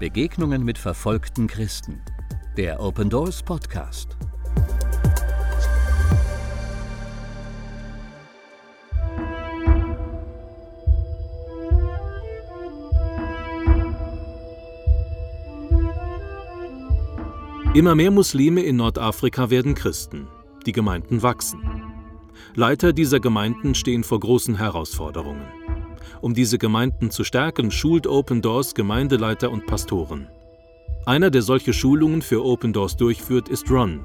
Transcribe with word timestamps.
Begegnungen 0.00 0.64
mit 0.64 0.78
verfolgten 0.78 1.46
Christen. 1.46 2.00
Der 2.56 2.80
Open 2.80 3.10
Doors 3.10 3.42
Podcast. 3.42 4.16
Immer 17.74 17.94
mehr 17.94 18.10
Muslime 18.10 18.62
in 18.62 18.76
Nordafrika 18.76 19.50
werden 19.50 19.74
Christen. 19.74 20.28
Die 20.64 20.72
Gemeinden 20.72 21.22
wachsen. 21.22 21.60
Leiter 22.54 22.94
dieser 22.94 23.20
Gemeinden 23.20 23.74
stehen 23.74 24.02
vor 24.02 24.20
großen 24.20 24.56
Herausforderungen. 24.56 25.46
Um 26.20 26.34
diese 26.34 26.58
Gemeinden 26.58 27.10
zu 27.10 27.24
stärken, 27.24 27.70
schult 27.70 28.06
Open 28.06 28.42
Doors 28.42 28.74
Gemeindeleiter 28.74 29.50
und 29.50 29.66
Pastoren. 29.66 30.28
Einer, 31.06 31.30
der 31.30 31.42
solche 31.42 31.72
Schulungen 31.72 32.22
für 32.22 32.44
Open 32.44 32.72
Doors 32.72 32.96
durchführt, 32.96 33.48
ist 33.48 33.70
Ron. 33.70 34.04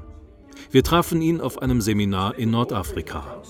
Wir 0.70 0.82
trafen 0.82 1.20
ihn 1.20 1.40
auf 1.40 1.60
einem 1.60 1.80
Seminar 1.80 2.38
in 2.38 2.50
Nordafrika. 2.50 3.42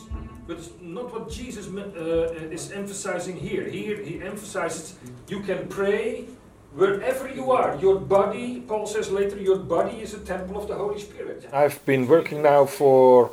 Wherever 6.77 7.27
you 7.35 7.53
are, 7.53 7.75
your 7.83 7.99
body, 7.99 8.63
Paul 8.69 8.87
says 8.87 9.11
later, 9.11 9.39
your 9.39 9.57
body 9.57 10.03
is 10.03 10.13
a 10.13 10.19
temple 10.19 10.59
of 10.59 10.69
the 10.69 10.75
Holy 10.75 10.99
Spirit. 11.01 11.49
I've 11.51 11.79
been 11.87 12.07
working 12.07 12.43
now 12.43 12.67
for 12.67 13.31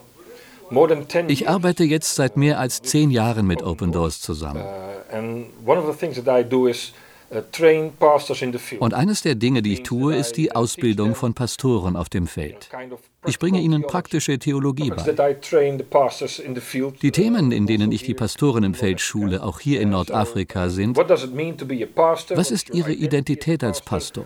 ich 1.27 1.49
arbeite 1.49 1.83
jetzt 1.83 2.15
seit 2.15 2.37
mehr 2.37 2.59
als 2.59 2.81
zehn 2.81 3.11
Jahren 3.11 3.47
mit 3.47 3.63
Open 3.63 3.91
Doors 3.91 4.21
zusammen. 4.21 4.63
Uh, 4.63 5.17
uh, 5.17 5.43
Und 8.79 8.93
eines 8.93 9.21
der 9.21 9.35
Dinge, 9.35 9.61
die 9.61 9.73
ich 9.73 9.83
tue, 9.83 10.15
ist 10.15 10.37
die 10.37 10.51
Ausbildung 10.53 11.15
von 11.15 11.33
Pastoren 11.33 11.95
auf 11.95 12.09
dem 12.09 12.27
Feld. 12.27 12.69
Ich 13.25 13.39
bringe 13.39 13.59
ihnen 13.59 13.81
praktische 13.83 14.37
Theologie 14.37 14.91
bei. 14.91 15.03
Die 17.01 17.11
Themen, 17.11 17.51
in 17.51 17.65
denen 17.65 17.91
ich 17.91 18.03
die 18.03 18.13
Pastoren 18.13 18.63
im 18.63 18.73
Feld 18.75 19.01
schule, 19.01 19.41
auch 19.43 19.59
hier 19.59 19.81
in 19.81 19.89
Nordafrika, 19.89 20.69
sind, 20.69 20.95
was 20.97 22.51
ist 22.51 22.69
ihre 22.73 22.93
Identität 22.93 23.63
als 23.63 23.81
Pastor? 23.81 24.25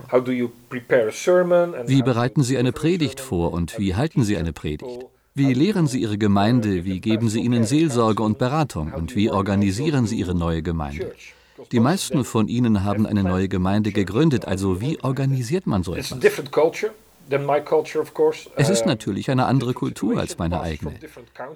Wie 1.85 2.02
bereiten 2.02 2.44
sie 2.44 2.57
eine 2.57 2.72
Predigt 2.73 3.19
vor 3.19 3.53
und 3.53 3.79
wie 3.79 3.95
halten 3.95 4.23
sie 4.23 4.38
eine 4.38 4.53
Predigt? 4.53 5.05
Wie 5.38 5.53
lehren 5.53 5.85
Sie 5.85 6.02
Ihre 6.02 6.17
Gemeinde? 6.17 6.83
Wie 6.83 6.99
geben 6.99 7.30
Sie 7.30 7.41
ihnen 7.41 7.63
Seelsorge 7.63 8.23
und 8.23 8.39
Beratung? 8.39 8.91
Und 8.91 9.16
wie 9.16 9.30
organisieren 9.30 10.07
Sie 10.07 10.17
Ihre 10.17 10.33
neue 10.33 10.63
Gemeinde? 10.63 11.13
Die 11.71 11.79
meisten 11.79 12.23
von 12.23 12.47
Ihnen 12.47 12.83
haben 12.83 13.05
eine 13.05 13.21
neue 13.21 13.47
Gemeinde 13.47 13.91
gegründet, 13.91 14.45
also 14.45 14.81
wie 14.81 14.99
organisiert 15.03 15.67
man 15.67 15.83
so 15.83 15.94
etwas? 15.94 16.17
Es 18.56 18.70
ist 18.70 18.86
natürlich 18.86 19.30
eine 19.30 19.45
andere 19.45 19.73
Kultur 19.73 20.20
als 20.20 20.38
meine 20.38 20.61
eigene. 20.61 20.94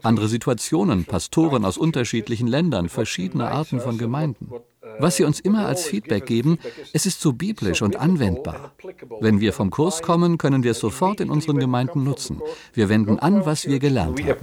Andere 0.04 0.28
Situationen, 0.28 1.06
Pastoren 1.06 1.66
aus 1.66 1.78
unterschiedlichen 1.78 2.48
Ländern, 2.48 2.90
verschiedene 2.90 3.50
Arten 3.50 3.80
von 3.80 3.98
Gemeinden. 3.98 4.52
Was 5.00 5.16
sie 5.16 5.24
uns 5.24 5.40
immer 5.40 5.66
als 5.68 5.86
Feedback 5.86 6.26
geben, 6.26 6.60
es 6.94 7.06
ist 7.06 7.22
so 7.22 7.34
biblisch 7.34 7.82
und 7.82 7.96
anwendbar. 7.96 8.72
Wenn 9.20 9.40
wir 9.40 9.54
vom 9.54 9.70
Kurs 9.70 10.02
kommen, 10.02 10.38
können 10.38 10.64
wir 10.64 10.72
es 10.72 10.80
sofort 10.80 11.22
in 11.22 11.30
unseren 11.30 11.58
Gemeinden 11.58 12.04
nutzen. 12.04 12.42
Wir 12.74 12.90
wenden 12.90 13.20
an, 13.20 13.46
was 13.46 13.68
wir 13.68 13.80
gelernt 13.80 14.20
haben. 14.20 14.38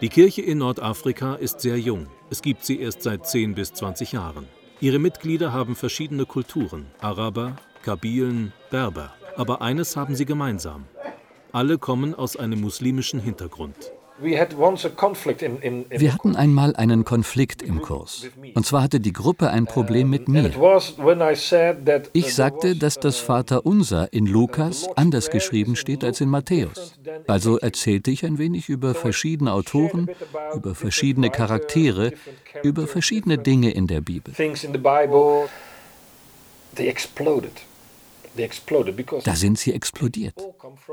Die 0.00 0.08
Kirche 0.08 0.42
in 0.42 0.58
Nordafrika 0.58 1.34
ist 1.34 1.60
sehr 1.60 1.78
jung. 1.78 2.06
Es 2.30 2.42
gibt 2.42 2.64
sie 2.64 2.80
erst 2.80 3.02
seit 3.02 3.26
10 3.26 3.54
bis 3.54 3.72
20 3.72 4.12
Jahren. 4.12 4.46
Ihre 4.84 4.98
Mitglieder 4.98 5.50
haben 5.50 5.76
verschiedene 5.76 6.26
Kulturen, 6.26 6.84
Araber, 7.00 7.56
Kabilen, 7.80 8.52
Berber. 8.68 9.14
Aber 9.34 9.62
eines 9.62 9.96
haben 9.96 10.14
sie 10.14 10.26
gemeinsam. 10.26 10.84
Alle 11.52 11.78
kommen 11.78 12.14
aus 12.14 12.36
einem 12.36 12.60
muslimischen 12.60 13.18
Hintergrund. 13.18 13.92
Wir 14.20 16.12
hatten 16.12 16.36
einmal 16.36 16.76
einen 16.76 17.04
Konflikt 17.04 17.62
im 17.62 17.82
Kurs. 17.82 18.26
Und 18.54 18.64
zwar 18.64 18.82
hatte 18.82 19.00
die 19.00 19.12
Gruppe 19.12 19.50
ein 19.50 19.66
Problem 19.66 20.08
mit 20.08 20.28
mir. 20.28 20.52
Ich 22.12 22.34
sagte, 22.34 22.76
dass 22.76 23.00
das 23.00 23.18
Vaterunser 23.18 24.12
in 24.12 24.26
Lukas 24.26 24.88
anders 24.94 25.30
geschrieben 25.30 25.74
steht 25.74 26.04
als 26.04 26.20
in 26.20 26.28
Matthäus. 26.28 26.94
Also 27.26 27.58
erzählte 27.58 28.12
ich 28.12 28.24
ein 28.24 28.38
wenig 28.38 28.68
über 28.68 28.94
verschiedene 28.94 29.52
Autoren, 29.52 30.08
über 30.54 30.76
verschiedene 30.76 31.30
Charaktere, 31.30 32.12
über 32.62 32.86
verschiedene 32.86 33.38
Dinge 33.38 33.72
in 33.72 33.88
der 33.88 34.00
Bibel. 34.00 34.32
Da 39.24 39.34
sind 39.34 39.58
sie 39.58 39.72
explodiert. 39.72 40.34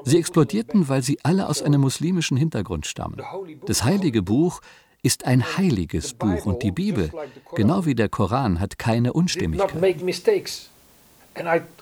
Sie 0.03 0.17
explodierten, 0.17 0.89
weil 0.89 1.01
sie 1.01 1.19
alle 1.23 1.47
aus 1.47 1.61
einem 1.61 1.81
muslimischen 1.81 2.37
Hintergrund 2.37 2.85
stammen. 2.85 3.21
Das 3.65 3.83
heilige 3.83 4.21
Buch 4.21 4.61
ist 5.03 5.25
ein 5.25 5.57
heiliges 5.57 6.13
Buch 6.13 6.45
und 6.45 6.63
die 6.63 6.71
Bibel, 6.71 7.11
genau 7.55 7.85
wie 7.85 7.95
der 7.95 8.09
Koran, 8.09 8.59
hat 8.59 8.77
keine 8.77 9.13
Unstimmigkeit. 9.13 9.71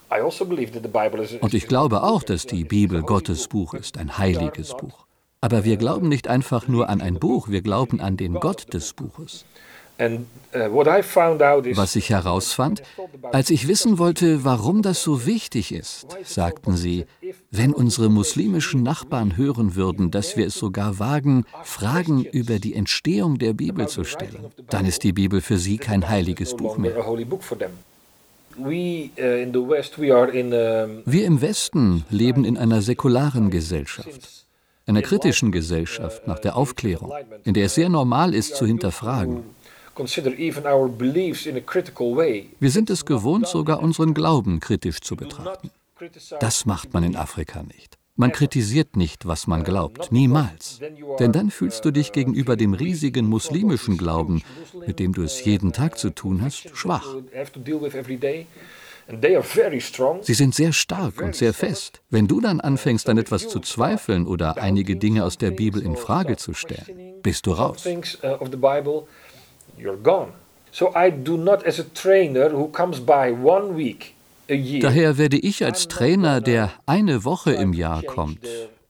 Also 0.10 1.38
und 1.42 1.54
ich 1.54 1.68
glaube 1.68 2.04
auch, 2.04 2.24
dass 2.24 2.46
die 2.46 2.64
Bibel 2.64 3.02
Gottes 3.04 3.48
Buch 3.48 3.74
ist, 3.74 3.98
ein 3.98 4.18
heiliges 4.18 4.76
Buch. 4.76 5.06
Aber 5.42 5.64
wir 5.64 5.78
glauben 5.78 6.10
nicht 6.10 6.28
einfach 6.28 6.68
nur 6.68 6.90
an 6.90 7.02
ein 7.02 7.20
Buch, 7.20 7.48
wir 7.50 7.62
glauben 7.62 8.02
an 8.02 8.18
den 8.18 8.36
Gott 8.36 8.74
des 8.74 8.94
Buches. 8.94 9.46
Uh, 10.02 10.20
Was 10.54 11.96
ich 11.98 12.10
herausfand, 12.10 12.82
als 13.34 13.50
ich 13.50 13.68
wissen 13.68 13.98
wollte, 13.98 14.46
warum 14.46 14.82
das 14.82 15.04
so 15.04 15.26
wichtig 15.26 15.74
ist, 15.74 16.08
sagten 16.24 16.78
sie, 16.78 17.06
wenn 17.52 17.74
unsere 17.74 18.10
muslimischen 18.10 18.84
Nachbarn 18.84 19.38
hören 19.38 19.76
würden, 19.76 20.12
dass 20.12 20.38
wir 20.38 20.48
es 20.48 20.56
sogar 20.56 21.00
wagen, 21.00 21.46
Fragen 21.64 22.24
über 22.26 22.60
die 22.60 22.76
Entstehung 22.76 23.38
der 23.38 23.54
Bibel 23.54 23.88
zu 23.88 24.04
stellen, 24.04 24.46
dann 24.70 24.86
ist 24.86 25.04
die 25.04 25.14
Bibel 25.14 25.42
für 25.42 25.58
sie 25.58 25.78
kein 25.78 26.08
heiliges 26.08 26.56
Buch 26.56 26.78
mehr. 26.78 26.98
Uh, 28.58 28.68
wir 31.06 31.26
im 31.26 31.42
Westen 31.42 32.04
leben 32.10 32.44
in 32.46 32.58
einer 32.58 32.82
säkularen 32.82 33.50
Gesellschaft, 33.52 34.46
einer 34.86 35.02
kritischen 35.02 35.52
Gesellschaft 35.52 36.28
nach 36.28 36.40
der 36.40 36.58
Aufklärung, 36.58 37.14
in 37.46 37.54
der 37.54 37.66
es 37.66 37.76
sehr 37.76 37.90
normal 37.90 38.34
ist 38.34 38.56
zu 38.56 38.66
hinterfragen. 38.66 39.44
Wir 42.60 42.72
sind 42.72 42.90
es 42.90 43.06
gewohnt, 43.06 43.48
sogar 43.48 43.82
unseren 43.82 44.14
Glauben 44.14 44.60
kritisch 44.60 45.02
zu 45.02 45.16
betrachten. 45.16 45.72
Das 46.40 46.66
macht 46.66 46.94
man 46.94 47.04
in 47.04 47.16
Afrika 47.16 47.64
nicht. 47.64 47.98
Man 48.16 48.34
kritisiert 48.34 48.98
nicht, 48.98 49.28
was 49.28 49.48
man 49.48 49.64
glaubt, 49.64 50.12
niemals. 50.12 50.82
Denn 51.20 51.32
dann 51.32 51.52
fühlst 51.52 51.86
du 51.86 51.92
dich 51.92 52.12
gegenüber 52.12 52.58
dem 52.58 52.74
riesigen 52.74 53.26
muslimischen 53.28 53.98
Glauben, 53.98 54.44
mit 54.86 55.00
dem 55.00 55.14
du 55.14 55.24
es 55.24 55.46
jeden 55.46 55.72
Tag 55.72 55.98
zu 55.98 56.10
tun 56.10 56.42
hast, 56.42 56.76
schwach. 56.76 57.16
Sie 60.22 60.34
sind 60.34 60.54
sehr 60.54 60.74
stark 60.74 61.22
und 61.22 61.36
sehr 61.36 61.54
fest. 61.54 62.02
Wenn 62.10 62.28
du 62.28 62.42
dann 62.42 62.60
anfängst, 62.60 63.08
an 63.08 63.18
etwas 63.18 63.48
zu 63.48 63.62
zweifeln 63.62 64.28
oder 64.28 64.58
einige 64.58 64.98
Dinge 64.98 65.24
aus 65.24 65.38
der 65.38 65.52
Bibel 65.52 65.82
in 65.82 65.96
Frage 65.96 66.36
zu 66.36 66.54
stellen, 66.54 67.22
bist 67.24 67.46
du 67.46 67.54
raus. 67.54 67.88
So 70.72 70.94
I 70.94 71.10
do 71.10 71.36
not 71.38 71.66
as 71.66 71.80
a 71.80 71.86
trainer 71.96 72.52
who 72.52 72.68
comes 72.68 73.00
by 73.00 73.32
one 73.32 73.76
week. 73.76 74.14
Daher 74.50 75.18
werde 75.18 75.38
ich 75.38 75.64
als 75.64 75.88
Trainer, 75.88 76.42
der 76.42 76.72
eine 76.86 77.24
Woche 77.24 77.52
im 77.52 77.74
Jahr 77.74 78.02
kommt, 78.04 78.40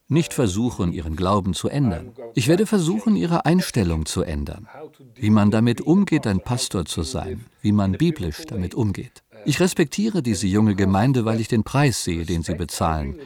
nicht 0.07 0.33
versuchen, 0.33 0.91
ihren 0.91 1.15
Glauben 1.15 1.53
zu 1.53 1.67
ändern. 1.69 2.13
Ich 2.33 2.47
werde 2.47 2.65
versuchen, 2.65 3.15
ihre 3.15 3.45
Einstellung 3.45 4.05
zu 4.05 4.23
ändern. 4.23 4.67
Wie 5.15 5.29
man 5.29 5.51
damit 5.51 5.81
umgeht, 5.81 6.25
ein 6.25 6.39
Pastor 6.39 6.85
zu 6.85 7.03
sein, 7.03 7.45
wie 7.61 7.71
man 7.73 7.91
biblisch 7.93 8.45
damit 8.47 8.73
umgeht. 8.73 9.21
Ich 9.45 9.59
respektiere 9.59 10.21
diese 10.23 10.47
junge 10.47 10.75
Gemeinde, 10.75 11.25
weil 11.25 11.39
ich 11.39 11.47
den 11.47 11.63
Preis 11.63 12.03
sehe, 12.03 12.25
den 12.25 12.41
sie 12.41 12.55
bezahlen. 12.55 13.19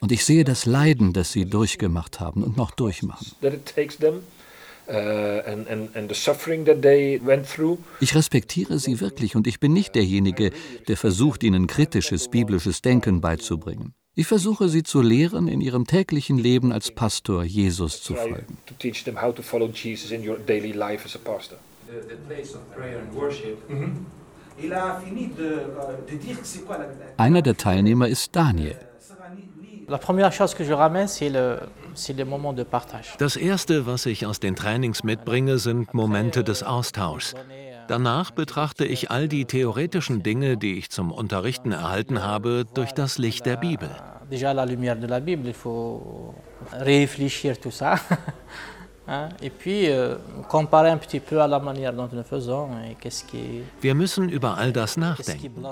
Und 0.00 0.12
ich 0.12 0.24
sehe 0.24 0.44
das 0.44 0.66
Leiden, 0.66 1.12
das 1.12 1.32
sie 1.32 1.46
durchgemacht 1.46 2.20
haben 2.20 2.42
und 2.42 2.56
noch 2.56 2.70
durchmachen. 2.70 3.26
Uh, 4.88 5.40
ich 8.00 8.14
respektiere 8.14 8.78
sie 8.78 9.00
wirklich 9.00 9.34
und 9.34 9.46
ich 9.48 9.58
bin 9.58 9.72
nicht 9.72 9.96
derjenige, 9.96 10.52
der 10.86 10.96
versucht, 10.96 11.42
ihnen 11.42 11.66
kritisches 11.66 12.28
biblisches 12.28 12.82
Denken 12.82 13.20
beizubringen. 13.20 13.94
Ich 14.14 14.26
versuche 14.26 14.68
sie 14.68 14.82
zu 14.82 15.02
lehren, 15.02 15.46
in 15.46 15.60
ihrem 15.60 15.86
täglichen 15.86 16.38
Leben 16.38 16.72
als 16.72 16.90
Pastor 16.90 17.44
Jesus 17.44 18.00
zu 18.00 18.14
folgen. 18.14 18.56
Einer 27.16 27.42
der 27.42 27.56
Teilnehmer 27.56 28.08
ist 28.08 28.34
Daniel. 28.34 28.76
Das 33.18 33.36
Erste, 33.36 33.86
was 33.86 34.06
ich 34.06 34.26
aus 34.26 34.40
den 34.40 34.56
Trainings 34.56 35.02
mitbringe, 35.04 35.58
sind 35.58 35.94
Momente 35.94 36.44
des 36.44 36.62
Austauschs. 36.62 37.34
Danach 37.88 38.30
betrachte 38.32 38.84
ich 38.84 39.10
all 39.10 39.28
die 39.28 39.44
theoretischen 39.44 40.22
Dinge, 40.22 40.56
die 40.56 40.78
ich 40.78 40.90
zum 40.90 41.12
Unterrichten 41.12 41.72
erhalten 41.72 42.22
habe, 42.22 42.64
durch 42.74 42.92
das 42.92 43.18
Licht 43.18 43.46
der 43.46 43.56
Bibel. 43.56 43.90
Euh, 49.08 49.28
wir 53.80 53.94
müssen 53.94 54.28
über 54.28 54.56
all 54.56 54.72
das 54.72 54.96
nachdenken. 54.96 55.64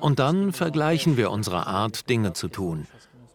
Und 0.00 0.18
dann 0.18 0.52
vergleichen 0.52 1.16
wir 1.16 1.30
unsere 1.30 1.68
Art, 1.68 2.08
Dinge 2.08 2.32
zu 2.32 2.48
tun. 2.48 2.88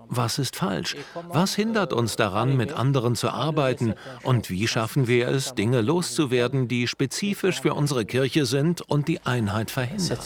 Was 0.10 0.40
ist 0.40 0.56
falsch? 0.56 0.96
Was 1.30 1.56
hindert 1.56 1.94
uns 1.94 2.16
daran, 2.16 2.57
mit 2.57 2.74
anderen 2.74 3.16
zu 3.16 3.30
arbeiten? 3.30 3.94
Und 4.24 4.50
wie 4.50 4.68
schaffen 4.68 5.07
wir 5.07 5.28
es, 5.28 5.56
Dinge 5.56 5.81
loszuwerden, 5.81 6.68
die 6.68 6.88
spezifisch 6.88 7.62
für 7.62 7.74
unsere 7.74 8.06
Kirche 8.06 8.46
sind 8.46 8.81
und 8.81 9.07
die 9.07 9.22
Einheit 9.25 9.72
verhindern? 9.72 10.18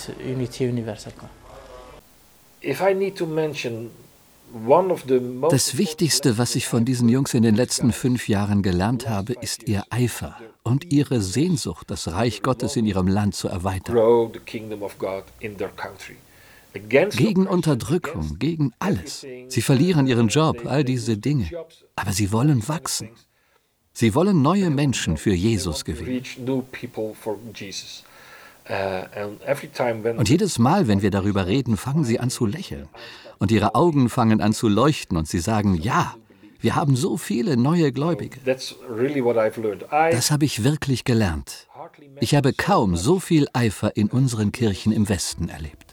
Das 5.52 5.78
Wichtigste, 5.78 6.38
was 6.38 6.56
ich 6.56 6.68
von 6.68 6.84
diesen 6.84 7.08
Jungs 7.08 7.34
in 7.34 7.44
den 7.44 7.56
letzten 7.56 7.92
fünf 7.92 8.28
Jahren 8.28 8.64
gelernt 8.64 9.08
habe, 9.08 9.34
ist 9.34 9.68
ihr 9.68 9.84
Eifer 9.90 10.38
und 10.64 10.92
ihre 10.92 11.22
Sehnsucht, 11.22 11.90
das 11.92 12.12
Reich 12.12 12.42
Gottes 12.42 12.76
in 12.76 12.86
ihrem 12.86 13.08
Land 13.08 13.36
zu 13.36 13.48
erweitern. 13.48 13.96
Gegen 16.74 17.48
Unterdrückung, 17.48 18.38
gegen 18.38 18.74
alles. 18.80 19.26
Sie 19.48 19.62
verlieren 19.62 20.08
ihren 20.08 20.28
Job, 20.28 20.66
all 20.66 20.84
diese 20.84 21.18
Dinge. 21.18 21.50
Aber 21.96 22.12
sie 22.14 22.32
wollen 22.32 22.68
wachsen. 22.68 23.10
Sie 23.94 24.14
wollen 24.16 24.42
neue 24.42 24.70
Menschen 24.70 25.18
für 25.18 25.34
Jesus 25.34 25.84
gewinnen. 25.84 26.24
Und 30.18 30.30
jedes 30.30 30.60
Mal, 30.60 30.88
wenn 30.88 31.02
wir 31.02 31.12
darüber 31.12 31.48
reden, 31.48 31.76
fangen 31.76 32.04
sie 32.04 32.20
an 32.20 32.30
zu 32.30 32.46
lächeln. 32.46 32.88
Und 33.40 33.52
ihre 33.52 33.74
Augen 33.74 34.10
fangen 34.10 34.42
an 34.42 34.54
zu 34.54 34.68
leuchten 34.68 35.18
und 35.18 35.28
sie 35.28 35.40
sagen, 35.40 35.74
ja, 35.76 36.16
wir 36.62 36.76
haben 36.76 36.96
so 36.96 37.18
viele 37.18 37.58
neue 37.58 37.92
Gläubige. 37.92 38.40
Das 38.44 38.76
habe 40.32 40.46
ich 40.46 40.64
wirklich 40.64 41.04
gelernt. 41.04 41.68
Ich 42.20 42.36
habe 42.36 42.54
kaum 42.54 42.96
so 42.96 43.20
viel 43.20 43.48
Eifer 43.54 43.96
in 43.98 44.10
unseren 44.10 44.52
Kirchen 44.52 44.92
im 44.92 45.10
Westen 45.10 45.50
erlebt 45.50 45.89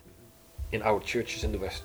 in 0.72 0.82
our 0.82 1.00
churches 1.00 1.44
in 1.44 1.52
the 1.52 1.58
West. 1.58 1.84